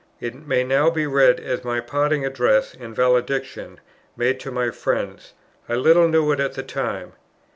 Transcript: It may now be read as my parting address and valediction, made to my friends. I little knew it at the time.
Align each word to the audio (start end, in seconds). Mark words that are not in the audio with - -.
It 0.19 0.33
may 0.47 0.63
now 0.63 0.89
be 0.89 1.05
read 1.05 1.39
as 1.39 1.63
my 1.63 1.79
parting 1.79 2.25
address 2.25 2.73
and 2.73 2.95
valediction, 2.95 3.79
made 4.17 4.39
to 4.39 4.49
my 4.51 4.71
friends. 4.71 5.33
I 5.69 5.75
little 5.75 6.07
knew 6.07 6.31
it 6.31 6.39
at 6.39 6.53
the 6.53 6.63
time. 6.63 7.13